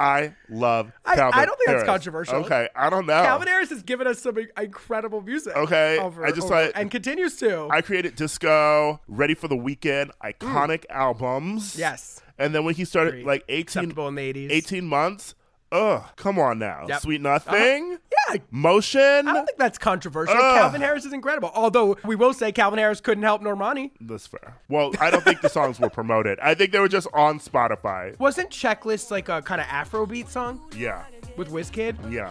[0.00, 1.86] I love I- Calvin I don't think that's Harris.
[1.86, 2.36] controversial.
[2.36, 3.22] Okay, I don't know.
[3.22, 5.54] Calvin Harris has given us some incredible music.
[5.54, 7.68] Okay, over- I just over- like- and continues to.
[7.70, 11.74] I created Disco, Ready for the Weekend, iconic albums.
[11.74, 11.78] Mm.
[11.78, 12.22] Yes.
[12.38, 13.26] And then when he started Agreed.
[13.26, 14.50] like 18, Acceptable in the 80s.
[14.50, 15.34] 18 months,
[15.72, 16.86] ugh, come on now.
[16.88, 17.00] Yep.
[17.02, 18.32] Sweet Nothing, uh-huh.
[18.34, 19.00] yeah, Motion.
[19.00, 20.34] I don't think that's controversial.
[20.36, 20.58] Ugh.
[20.58, 21.50] Calvin Harris is incredible.
[21.54, 23.90] Although we will say Calvin Harris couldn't help Normani.
[24.00, 24.56] That's fair.
[24.68, 26.38] Well, I don't think the songs were promoted.
[26.40, 28.18] I think they were just on Spotify.
[28.18, 31.04] Wasn't Checklist like a kind of Afrobeat song Yeah.
[31.36, 31.96] with Wizkid?
[32.10, 32.30] Yeah.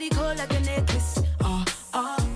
[0.00, 1.22] Body cold like a necklace.
[1.42, 2.30] Oh, oh,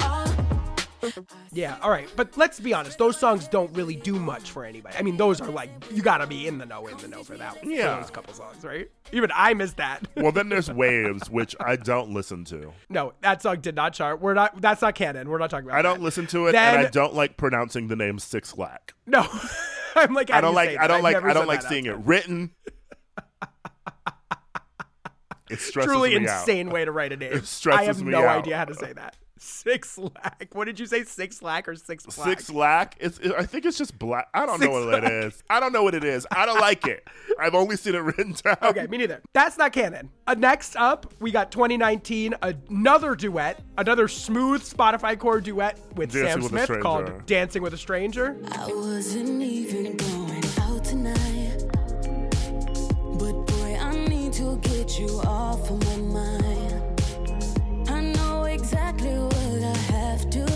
[0.00, 1.10] oh.
[1.52, 2.08] Yeah, all right.
[2.16, 4.96] But let's be honest, those songs don't really do much for anybody.
[4.98, 7.36] I mean, those are like, you gotta be in the know, in the know for
[7.36, 7.60] that.
[7.60, 8.00] for Yeah.
[8.00, 8.90] those couple songs, right?
[9.12, 10.08] Even I missed that.
[10.16, 12.72] Well, then there's Waves, which I don't listen to.
[12.88, 14.22] no, that song did not chart.
[14.22, 15.28] We're not, that's not canon.
[15.28, 16.04] We're not talking about I don't that.
[16.04, 18.94] listen to it, and I don't like pronouncing the name Six Lack.
[19.06, 19.26] No.
[19.96, 20.78] I'm like, I do don't like.
[20.78, 21.22] I don't I've like.
[21.22, 22.52] I don't like seeing it written.
[25.50, 26.40] It stresses Truly me out.
[26.40, 27.32] insane way to write a name.
[27.32, 28.38] It stresses I have me no out.
[28.38, 29.16] idea how to say that.
[29.36, 30.48] Six lack.
[30.52, 31.02] What did you say?
[31.04, 32.28] Six lack or six black?
[32.28, 32.96] Six lack.
[32.98, 33.18] It's.
[33.18, 34.28] It, I think it's just black.
[34.32, 35.42] I don't know Six what it is.
[35.50, 36.26] I don't know what it is.
[36.30, 37.06] I don't like it.
[37.38, 38.56] I've only seen it written down.
[38.62, 39.20] Okay, me neither.
[39.34, 40.08] That's not canon.
[40.26, 46.30] Uh, next up, we got 2019, another duet, another smooth Spotify core duet with Dancing
[46.30, 48.38] Sam with Smith called Dancing with a Stranger.
[48.52, 50.42] I wasn't even going
[55.06, 57.00] you off of my mind.
[57.88, 60.53] I know exactly what I have to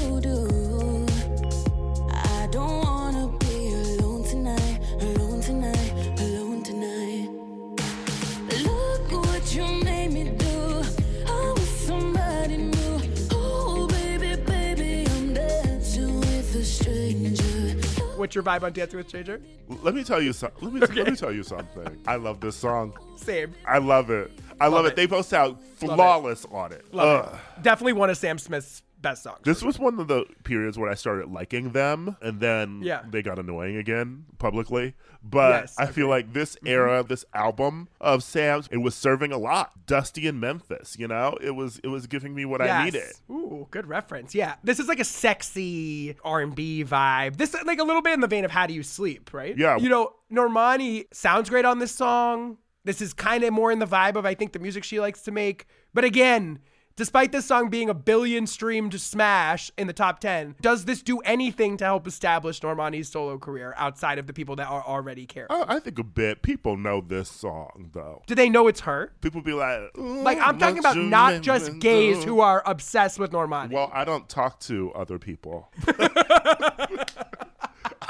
[18.28, 19.40] What's your vibe on Dancing with Stranger?
[19.68, 20.62] Let me tell you something.
[20.62, 21.98] Let me let me tell you something.
[22.06, 22.92] I love this song.
[23.16, 23.54] Same.
[23.66, 24.30] I love it.
[24.60, 24.88] I love, it.
[24.88, 24.96] it.
[24.96, 26.84] They both sound flawless on it.
[26.92, 27.40] Love Ugh.
[27.56, 27.62] it.
[27.62, 29.40] Definitely one of Sam Smith's best songs.
[29.44, 33.02] This was one of the periods where I started liking them, and then Yeah.
[33.08, 34.94] they got annoying again publicly.
[35.22, 36.66] But Yes, I feel like this mm-hmm.
[36.68, 39.86] era, this album of Sam's, it was serving a lot.
[39.86, 43.12] Dusty in Memphis, you know, it was it was giving me what I needed.
[43.30, 44.34] Ooh, good reference.
[44.34, 47.36] Yeah, this is like a sexy R and B vibe.
[47.36, 49.56] This like a little bit in the vein of "How Do You Sleep," right?
[49.56, 49.76] Yeah.
[49.78, 52.58] You know, Normani sounds great on this song.
[52.84, 55.22] This is kind of more in the vibe of I think the music she likes
[55.22, 55.66] to make.
[55.92, 56.60] But again,
[56.98, 61.20] despite this song being a billion streamed smash in the top ten, does this do
[61.20, 65.46] anything to help establish Normani's solo career outside of the people that are already care?
[65.48, 66.42] Oh, I think a bit.
[66.42, 68.22] People know this song though.
[68.26, 69.12] Do they know it's her?
[69.22, 73.72] People be like, Like I'm talking about not just gays who are obsessed with Normani.
[73.72, 75.70] Well, I don't talk to other people.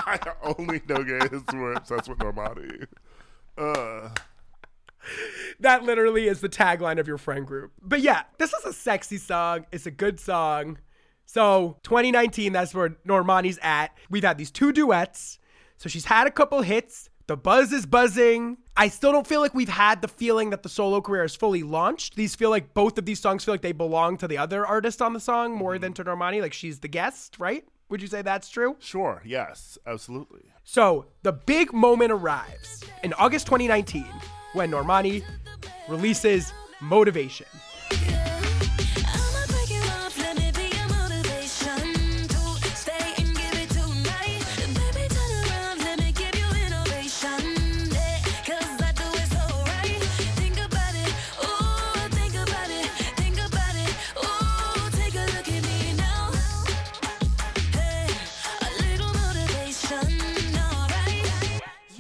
[0.09, 0.18] I
[0.59, 2.87] only know gays who are obsessed with Normani.
[3.59, 4.09] Uh,
[5.61, 7.73] That literally is the tagline of your friend group.
[7.83, 9.66] But yeah, this is a sexy song.
[9.73, 10.79] It's a good song.
[11.27, 13.88] So 2019, that's where Normani's at.
[14.09, 15.40] We've had these two duets.
[15.77, 17.11] So she's had a couple hits.
[17.27, 18.57] The buzz is buzzing.
[18.77, 21.62] I still don't feel like we've had the feeling that the solo career is fully
[21.62, 22.16] launched.
[22.16, 25.03] These feel like both of these songs feel like they belong to the other artist
[25.03, 25.83] on the song more mm-hmm.
[25.83, 26.40] than to Normani.
[26.40, 27.64] Like she's the guest, right?
[27.90, 28.77] Would you say that's true?
[28.79, 30.44] sure, yes, absolutely.
[30.64, 34.07] So the big moment arrives in August 2019
[34.53, 35.23] when Normani
[35.89, 37.47] releases Motivation.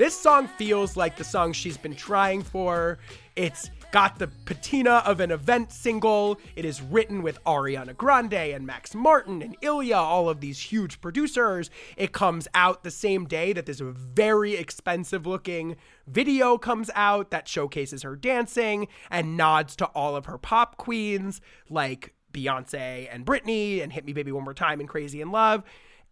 [0.08, 2.96] This song feels like the song she's been trying for.
[3.36, 6.40] It's got the patina of an event single.
[6.56, 11.02] It is written with Ariana Grande and Max Martin and Ilya, all of these huge
[11.02, 11.68] producers.
[11.98, 17.46] It comes out the same day that this very expensive looking video comes out that
[17.46, 23.82] showcases her dancing and nods to all of her pop queens like Beyonce and Britney
[23.82, 25.64] and Hit Me Baby One More Time and Crazy in Love.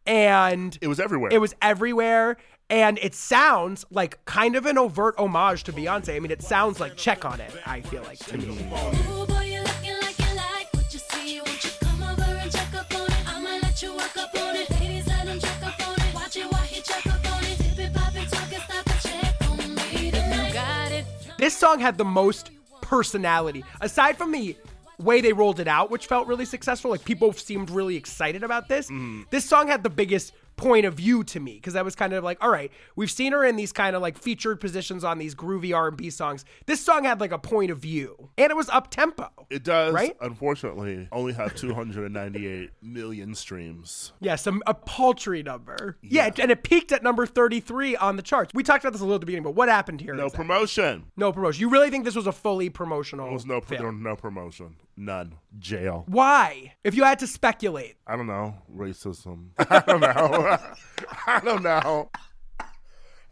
[0.07, 1.31] And It was everywhere.
[1.33, 2.37] it was everywhere.
[2.69, 6.17] And it sounds like kind of an overt homage to Beyonce.
[6.17, 8.45] I mean, it sounds like check on it, I feel like to me.
[8.47, 11.41] Ooh, boy, you looking like you like what you see.
[11.41, 13.29] Won't you come over and check up on it?
[13.29, 14.69] I'ma let you work up on it.
[14.71, 16.15] Ladies, let him check up on it.
[16.15, 17.59] Watch it while he check up on it.
[17.59, 20.49] Dip it, pop it, talk it, stop and check on me tonight.
[20.49, 21.05] You got it.
[21.39, 22.51] This song had the most
[22.81, 23.65] personality.
[23.81, 24.57] Aside from the
[24.99, 28.69] way they rolled it out, which felt really successful, like people seemed really excited about
[28.69, 28.87] this.
[28.87, 29.23] Mm-hmm.
[29.31, 32.25] This song had the biggest point of view to me because I was kind of
[32.25, 35.35] like, all right, we've seen her in these kind of like featured positions on these
[35.35, 36.45] groovy R&B songs.
[36.67, 39.29] This song had like a point of view, and it was up tempo.
[39.51, 40.17] It does, Right?
[40.21, 44.13] unfortunately, only have 298 million streams.
[44.21, 45.99] Yes, a, a paltry number.
[46.03, 46.31] Yeah.
[46.39, 48.53] and it peaked at number 33 on the charts.
[48.55, 50.15] We talked about this a little at the beginning, but what happened here?
[50.15, 50.47] No exactly?
[50.47, 51.05] promotion.
[51.17, 51.61] no promotion.
[51.61, 53.27] You really think this was a fully promotional?
[53.27, 54.77] There was no no promotion.
[54.97, 55.35] None.
[55.59, 56.05] Jail.
[56.09, 56.75] Why?
[56.83, 58.55] If you had to speculate, I don't know.
[58.75, 59.49] Racism.
[59.59, 60.59] I don't know.
[61.27, 62.11] I don't know.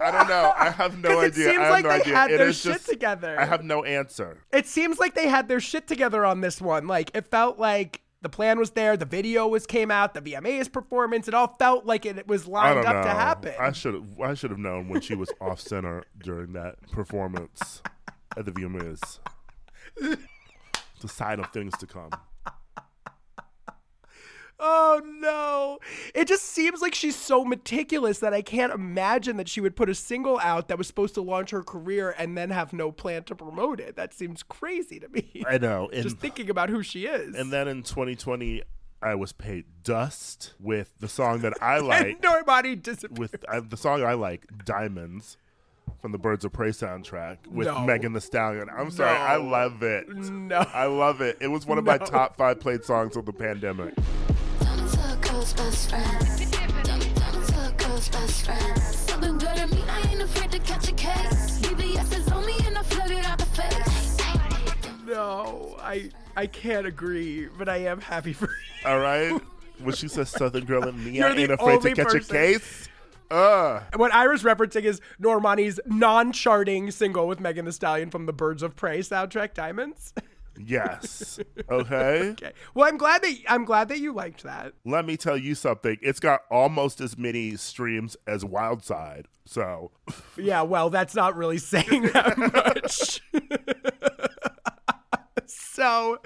[0.01, 0.53] I don't know.
[0.57, 2.15] I have no 'Cause it seems I have like no they idea.
[2.17, 3.41] had It their shit just- together.
[3.41, 4.43] I have no answer.
[4.53, 6.87] it seems like they had their shit together on this one.
[6.87, 10.69] Like it felt like the plan was there, the video was came out, the VMA's
[10.69, 11.29] performance.
[11.29, 13.03] It all felt like it was lined up know.
[13.03, 13.55] to happen.
[13.61, 14.05] I should have.
[14.21, 17.83] I should have known when she was off center during that performance
[18.37, 19.19] at the VMAs.
[21.05, 22.11] A sign of things to come.
[24.61, 25.79] Oh no.
[26.15, 29.91] It just seems like she's so meticulous that I can't imagine that she would put
[29.91, 33.25] a single out that was supposed to launch her career and then have no plan
[33.25, 33.97] to promote it.
[33.97, 35.45] That seems crazy to me.
[35.47, 35.91] I know.
[35.93, 37.35] And, just thinking about who she is.
[37.35, 38.63] and then in 2020,
[39.03, 42.07] I was paid dust with the song that I like.
[42.07, 43.19] and nobody disappeared.
[43.19, 45.37] with uh, the song I like, Diamonds,
[46.01, 47.81] from the Birds of Prey soundtrack with No.
[47.81, 48.69] Megan Thee Stallion.
[48.75, 50.09] I'm sorry, I love it.
[50.09, 50.59] No.
[50.59, 51.39] I love it.
[51.41, 53.95] It was one of my top five played songs of the pandemic.
[54.61, 56.53] Turn into a girl's best friend.
[56.53, 57.01] Turn, turn
[57.35, 58.79] into a girl's best friend.
[58.83, 61.61] Something good to me, I ain't afraid to catch a case.
[61.61, 64.19] BBS is on me and I flood it out the face.
[65.07, 68.89] No, I I can't agree, but I am happy for you.
[68.91, 69.41] All right?
[69.83, 72.39] when she says Southern Girl and me, You're I ain't afraid to catch person- a
[72.39, 72.89] case.
[73.31, 78.63] Uh, What Ira's referencing is Normani's non-charting single with Megan Thee Stallion from the Birds
[78.63, 80.13] of Prey soundtrack, Diamonds.
[80.59, 81.39] yes.
[81.71, 82.31] Okay.
[82.33, 82.53] okay.
[82.75, 84.75] Well, I'm glad that I'm glad that you liked that.
[84.85, 85.97] Let me tell you something.
[86.03, 89.27] It's got almost as many streams as Wild Side.
[89.47, 89.91] So,
[90.37, 93.21] Yeah, well, that's not really saying that much.
[95.47, 96.19] so,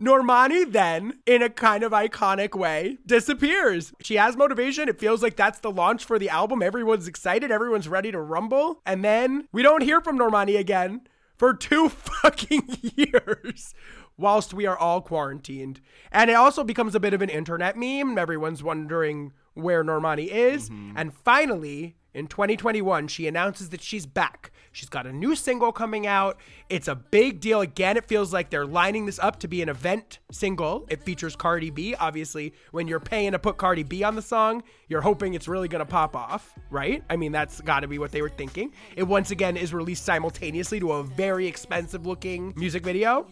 [0.00, 3.92] Normani then, in a kind of iconic way, disappears.
[4.00, 4.88] She has motivation.
[4.88, 6.62] It feels like that's the launch for the album.
[6.62, 7.50] Everyone's excited.
[7.50, 8.80] Everyone's ready to rumble.
[8.86, 11.02] And then we don't hear from Normani again
[11.36, 11.88] for two
[12.22, 13.74] fucking years.
[14.16, 15.80] Whilst we are all quarantined.
[16.10, 18.18] And it also becomes a bit of an internet meme.
[18.18, 20.70] Everyone's wondering where Normani is.
[20.70, 20.96] Mm-hmm.
[20.96, 24.50] And finally, in 2021, she announces that she's back.
[24.78, 26.38] She's got a new single coming out.
[26.68, 27.62] It's a big deal.
[27.62, 30.86] Again, it feels like they're lining this up to be an event single.
[30.88, 31.96] It features Cardi B.
[31.96, 35.66] Obviously, when you're paying to put Cardi B on the song, you're hoping it's really
[35.66, 37.02] going to pop off, right?
[37.10, 38.72] I mean, that's got to be what they were thinking.
[38.94, 43.26] It once again is released simultaneously to a very expensive looking music video.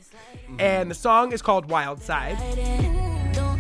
[0.59, 2.37] And the song is called Wild Side.
[3.35, 3.57] Don't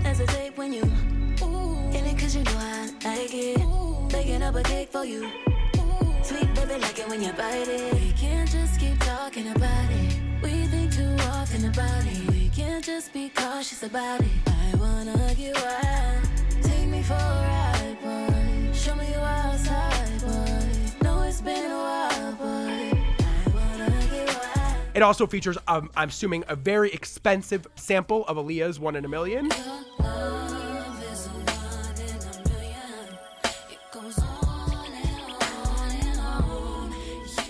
[6.27, 7.95] Sweet baby like it when you bite it.
[7.95, 10.21] We can't just keep talking about it.
[10.43, 12.29] We think too often about it.
[12.33, 14.27] We can't just be cautious about it.
[14.49, 16.25] I wanna get wild.
[16.65, 18.73] Take me for a ride, boy.
[18.73, 21.05] Show me you outside, boy.
[21.05, 22.99] Know it's been a while, boy.
[23.21, 24.77] I wanna get wild.
[24.95, 29.09] It also features, um, I'm assuming, a very expensive sample of Aaliyah's One in a
[29.09, 29.49] Million.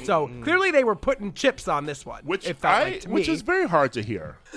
[0.06, 0.42] So mm-hmm.
[0.42, 2.22] clearly they were putting chips on this one.
[2.24, 4.38] which I, like which is very hard to hear.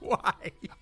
[0.00, 0.32] why.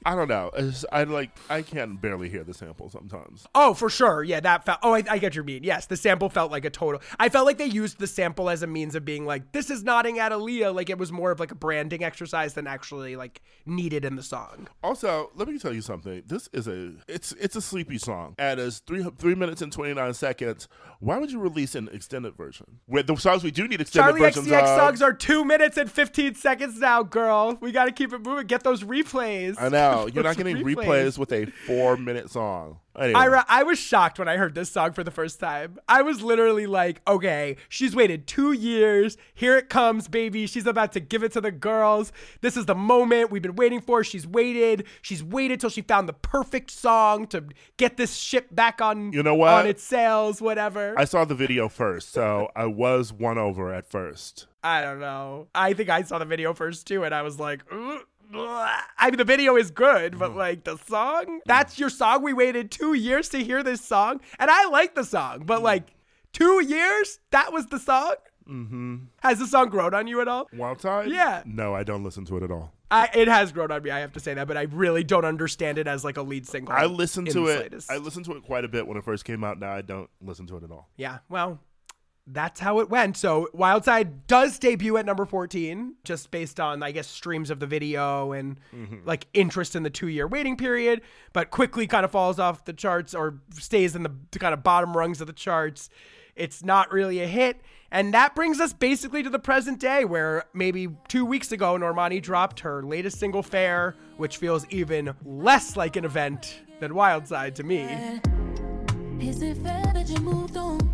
[0.04, 0.50] I don't know.
[0.54, 1.30] It's, I like.
[1.48, 3.46] I can barely hear the sample sometimes.
[3.54, 4.22] Oh, for sure.
[4.22, 4.78] Yeah, that felt.
[4.82, 5.64] Oh, I, I get your mean.
[5.64, 7.00] Yes, the sample felt like a total.
[7.18, 9.82] I felt like they used the sample as a means of being like, this is
[9.84, 10.74] nodding at Aaliyah.
[10.74, 14.22] Like it was more of like a branding exercise than actually like needed in the
[14.22, 14.68] song.
[14.82, 16.22] Also, let me tell you something.
[16.26, 18.34] This is a it's it's a sleepy song.
[18.38, 20.68] And as three three minutes and twenty nine seconds.
[21.00, 22.78] Why would you release an extended version?
[22.86, 24.78] With the songs we do need extended Charlie versions XCX of.
[24.78, 27.58] songs are two minutes and 15 seconds now, girl.
[27.60, 28.46] We got to keep it moving.
[28.46, 29.56] Get those replays.
[29.58, 32.78] I know you're not getting replays with a four minute song.
[32.98, 35.78] Anyway, I, I was shocked when I heard this song for the first time.
[35.88, 39.16] I was literally like, okay, she's waited two years.
[39.32, 40.46] Here it comes, baby.
[40.46, 42.12] She's about to give it to the girls.
[42.42, 44.04] This is the moment we've been waiting for.
[44.04, 44.84] She's waited.
[45.00, 47.44] She's waited till she found the perfect song to
[47.78, 49.52] get this ship back on, You know what?
[49.52, 50.94] on its sails, whatever.
[50.98, 54.48] I saw the video first, so I was won over at first.
[54.62, 55.48] I don't know.
[55.54, 58.00] I think I saw the video first too, and I was like, "Ugh, ugh."
[58.34, 60.18] I mean, the video is good, Mm.
[60.18, 62.22] but like the song, that's your song.
[62.22, 65.46] We waited two years to hear this song, and I like the song, Mm.
[65.46, 65.94] but like
[66.32, 68.14] two years, that was the song.
[68.48, 68.96] Mm-hmm.
[69.22, 70.48] Has the song grown on you at all?
[70.52, 71.08] Wild Tide?
[71.10, 71.42] Yeah.
[71.46, 72.72] No, I don't listen to it at all.
[72.90, 73.90] I, it has grown on me.
[73.90, 76.46] I have to say that, but I really don't understand it as like a lead
[76.46, 76.74] single.
[76.74, 77.58] I listened to it.
[77.58, 77.90] slightest.
[77.90, 79.58] I listened to it quite a bit when it first came out.
[79.60, 80.90] Now I don't listen to it at all.
[80.96, 81.60] Yeah, well,
[82.26, 83.16] that's how it went.
[83.16, 87.58] So Wild Side does debut at number 14, just based on, I guess, streams of
[87.60, 88.98] the video and mm-hmm.
[89.04, 91.02] like interest in the two year waiting period,
[91.32, 94.96] but quickly kind of falls off the charts or stays in the kind of bottom
[94.96, 95.90] rungs of the charts.
[96.36, 97.60] It's not really a hit.
[97.90, 102.22] And that brings us basically to the present day, where maybe two weeks ago, Normani
[102.22, 107.54] dropped her latest single, Fair, which feels even less like an event than Wild Side
[107.56, 107.82] to me.
[109.20, 110.91] Is it fair that you moved on?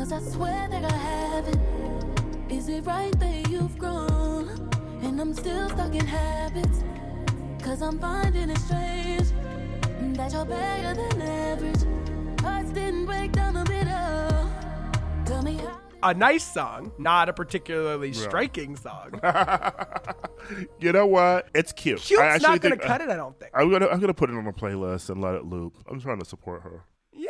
[0.00, 2.50] Cause I swear that I haven't.
[2.50, 4.48] Is it right that you've grown?
[5.02, 6.82] And I'm still stuck in habits.
[7.62, 9.28] Cause I'm finding it strange
[10.16, 12.40] that you're better than average.
[12.40, 13.64] Hearts didn't break down the oh.
[13.64, 15.24] middle.
[15.26, 15.78] Tell me how.
[16.02, 19.20] a nice song, not a particularly striking song.
[20.80, 21.48] You know what?
[21.54, 22.00] It's cute.
[22.00, 23.52] I Cute's actually not going to think- cut it, I don't think.
[23.54, 25.76] I'm gonna I'm gonna put it on a playlist and let it loop.
[25.88, 26.84] I'm trying to support her.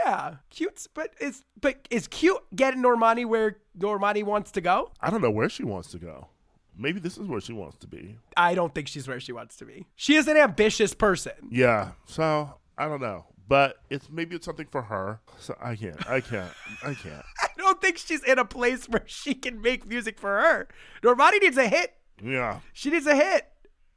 [0.05, 4.93] Yeah, cute's, but is but is cute getting Normani where Normani wants to go?
[5.01, 6.29] I don't know where she wants to go.
[6.77, 8.17] Maybe this is where she wants to be.
[8.37, 9.87] I don't think she's where she wants to be.
[9.97, 11.33] She is an ambitious person.
[11.51, 11.91] Yeah.
[12.07, 15.21] So I don't know, but it's maybe it's something for her.
[15.39, 16.09] So I can't.
[16.09, 16.53] I can't.
[16.83, 17.25] I can't.
[17.43, 20.69] I don't think she's in a place where she can make music for her.
[21.03, 21.93] Normani needs a hit.
[22.25, 22.61] Yeah.
[22.73, 23.47] She needs a hit.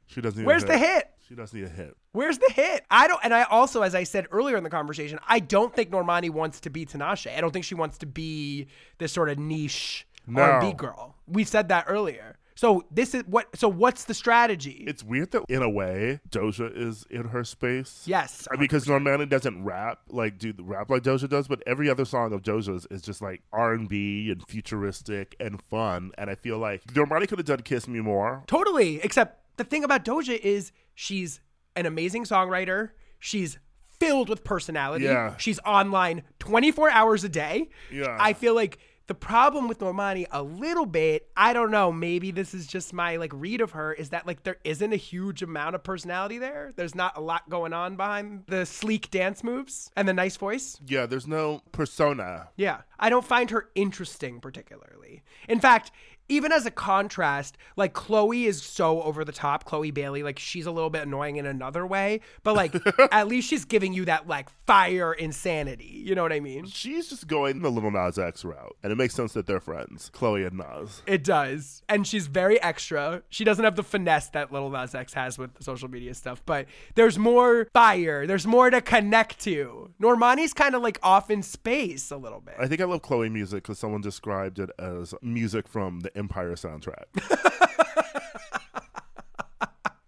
[0.06, 0.40] She doesn't.
[0.40, 1.10] Need Where's the hit?
[1.28, 1.96] She does need a hit.
[2.12, 2.84] Where's the hit?
[2.90, 5.90] I don't, and I also, as I said earlier in the conversation, I don't think
[5.90, 7.34] Normani wants to be Tinashe.
[7.34, 8.66] I don't think she wants to be
[8.98, 10.42] this sort of niche No.
[10.42, 11.16] R&B girl.
[11.26, 12.36] We said that earlier.
[12.56, 13.48] So this is what.
[13.56, 14.84] So what's the strategy?
[14.86, 18.04] It's weird that in a way Doja is in her space.
[18.06, 21.64] yes, I mean, because Normani doesn't rap like do the rap like Doja does, but
[21.66, 26.12] every other song of Doja's is just like R and B and futuristic and fun.
[26.16, 29.00] And I feel like Normani could have done "Kiss Me More." Totally.
[29.02, 31.40] Except the thing about Doja is she's
[31.76, 32.90] an amazing songwriter.
[33.18, 33.58] She's
[33.98, 35.04] filled with personality.
[35.04, 35.36] Yeah.
[35.36, 37.68] She's online 24 hours a day.
[37.90, 38.16] Yeah.
[38.18, 42.54] I feel like the problem with Normani a little bit, I don't know, maybe this
[42.54, 45.74] is just my like read of her is that like there isn't a huge amount
[45.74, 46.72] of personality there.
[46.74, 50.80] There's not a lot going on behind the sleek dance moves and the nice voice.
[50.86, 52.48] Yeah, there's no persona.
[52.56, 52.82] Yeah.
[52.98, 55.22] I don't find her interesting particularly.
[55.48, 55.90] In fact,
[56.28, 60.66] even as a contrast, like Chloe is so over the top, Chloe Bailey, like she's
[60.66, 62.74] a little bit annoying in another way, but like
[63.12, 66.02] at least she's giving you that like fire insanity.
[66.04, 66.66] You know what I mean?
[66.66, 70.10] She's just going the Lil Nas X route, and it makes sense that they're friends,
[70.12, 71.02] Chloe and Nas.
[71.06, 71.82] It does.
[71.88, 73.22] And she's very extra.
[73.28, 76.42] She doesn't have the finesse that Lil Nas X has with the social media stuff,
[76.46, 78.26] but there's more fire.
[78.26, 79.90] There's more to connect to.
[80.00, 82.54] Normani's kind of like off in space a little bit.
[82.58, 86.54] I think I love Chloe music because someone described it as music from the Empire
[86.54, 87.04] soundtrack.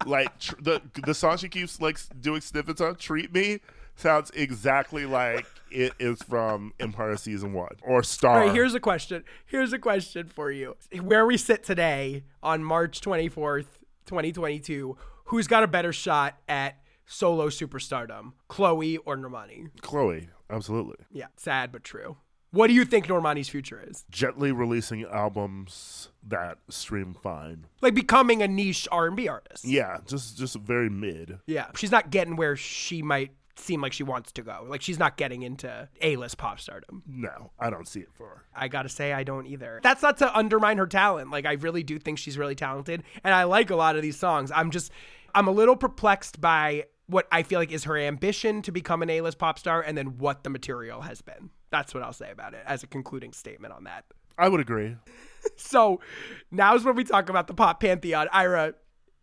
[0.07, 3.61] like tr- the the song she keeps like doing snippets on, "Treat Me,"
[3.97, 8.39] sounds exactly like it is from Empire season one or Star.
[8.39, 9.25] All right, here's a question.
[9.47, 10.77] Here's a question for you.
[11.01, 13.67] Where we sit today on March 24th,
[14.07, 14.97] 2022,
[15.27, 19.71] who's got a better shot at solo superstardom, Chloe or Normani?
[19.83, 21.05] Chloe, absolutely.
[21.11, 22.17] Yeah, sad but true.
[22.57, 24.07] What do you think Normani's future is?
[24.11, 27.67] Gently releasing albums that stream fine.
[27.83, 29.65] Like becoming a niche R&B artist.
[29.67, 31.39] Yeah, just just very mid.
[31.47, 34.65] Yeah, she's not getting where she might seem like she wants to go.
[34.67, 37.03] Like she's not getting into A-list pop stardom.
[37.07, 38.45] No, I don't see it for her.
[38.55, 39.81] I gotta say, I don't either.
[39.83, 41.31] That's not to undermine her talent.
[41.31, 44.19] Like, I really do think she's really talented, and I like a lot of these
[44.19, 44.51] songs.
[44.51, 44.93] I'm just,
[45.35, 49.11] I'm a little perplexed by what I feel like is her ambition to become an
[49.11, 51.51] A-list pop star, and then what the material has been.
[51.71, 54.05] That's what I'll say about it as a concluding statement on that.
[54.39, 54.97] I would agree.
[55.55, 56.01] So,
[56.51, 58.27] now is when we talk about the pop pantheon.
[58.33, 58.75] Ira,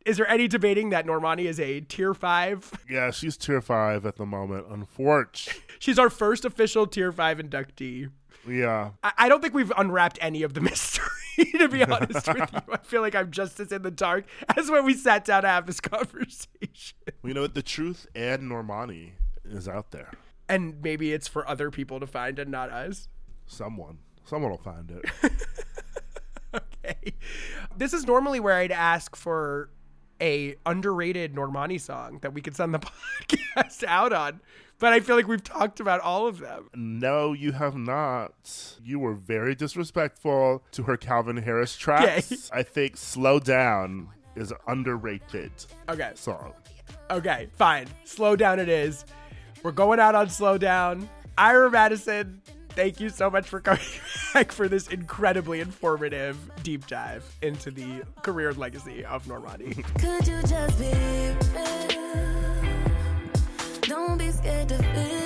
[0.06, 2.72] is there any debating that Normani is a tier five?
[2.89, 4.66] Yeah, she's tier five at the moment.
[4.70, 5.62] Unfortunately.
[5.80, 8.10] She's our first official tier five inductee.
[8.48, 8.91] Yeah.
[9.04, 11.06] I, I don't think we've unwrapped any of the mystery,
[11.58, 12.60] to be honest with you.
[12.72, 14.24] I feel like I'm just as in the dark
[14.56, 16.98] as when we sat down to have this conversation.
[17.22, 17.54] You know what?
[17.54, 19.12] The truth and Normani
[19.44, 20.12] is out there.
[20.50, 23.08] And maybe it's for other people to find and not us.
[23.46, 23.98] Someone.
[24.26, 25.32] Someone will find it.
[26.56, 27.14] Okay.
[27.78, 29.70] This is normally where I'd ask for
[30.22, 32.80] a underrated Normani song that we could send the
[33.28, 34.39] podcast out on.
[34.80, 36.70] But I feel like we've talked about all of them.
[36.76, 38.78] no, you have not.
[38.84, 42.32] You were very disrespectful to her Calvin Harris tracks.
[42.32, 42.60] Okay.
[42.60, 45.52] I think Slow Down is underrated
[45.89, 46.12] Okay.
[46.16, 46.54] song.
[47.10, 47.88] Okay, fine.
[48.04, 49.06] Slow down it is.
[49.64, 51.09] We're going out on slow down.
[51.38, 52.41] Ira Madison,
[52.76, 53.84] Thank you so much for coming
[54.34, 59.84] back for this incredibly informative deep dive into the career and legacy of Normani.
[59.99, 60.91] Could you just be
[61.55, 61.93] real?
[63.82, 65.23] Don't be scared to feel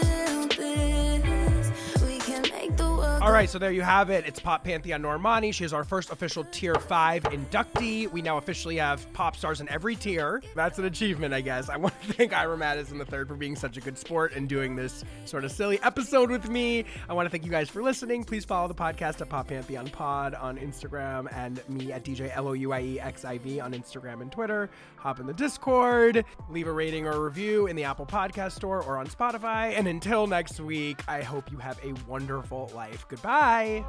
[3.19, 4.25] All right, so there you have it.
[4.27, 5.51] It's Pop Pantheon Normani.
[5.51, 8.09] She is our first official Tier 5 inductee.
[8.11, 10.41] We now officially have pop stars in every tier.
[10.55, 11.67] That's an achievement, I guess.
[11.67, 14.75] I want to thank Ira Madison III for being such a good sport and doing
[14.75, 16.85] this sort of silly episode with me.
[17.09, 18.23] I want to thank you guys for listening.
[18.23, 23.59] Please follow the podcast at Pop Pantheon Pod on Instagram and me at DJ L-O-U-I-E-X-I-V
[23.59, 24.69] on Instagram and Twitter.
[24.97, 26.23] Hop in the Discord.
[26.51, 29.75] Leave a rating or a review in the Apple Podcast Store or on Spotify.
[29.75, 33.05] And until next week, I hope you have a wonderful life.
[33.09, 33.85] Goodbye.